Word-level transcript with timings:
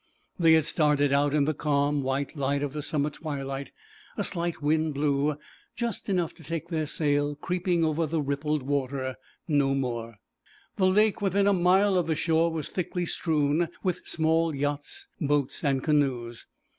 They 0.39 0.53
had 0.53 0.65
started 0.65 1.13
out 1.13 1.31
in 1.31 1.45
the 1.45 1.53
calm 1.53 2.01
white 2.01 2.35
light 2.35 2.63
of 2.63 2.73
summer 2.83 3.11
twilight; 3.11 3.71
a 4.17 4.23
slight 4.23 4.59
wind 4.59 4.95
blew, 4.95 5.37
just 5.75 6.09
enough 6.09 6.33
to 6.37 6.43
take 6.43 6.69
their 6.69 6.87
sail 6.87 7.35
creeping 7.35 7.85
over 7.85 8.07
the 8.07 8.19
rippled 8.19 8.63
water, 8.63 9.17
no 9.47 9.75
more. 9.75 10.15
The 10.77 10.87
lake 10.87 11.21
within 11.21 11.45
a 11.45 11.53
mile 11.53 11.97
of 11.99 12.07
the 12.07 12.15
shore 12.15 12.51
was 12.51 12.69
thickly 12.69 13.05
strewn 13.05 13.67
with 13.83 14.01
small 14.07 14.55
yachts, 14.55 15.07
boats, 15.21 15.63
and 15.63 15.83
canoes. 15.83 16.47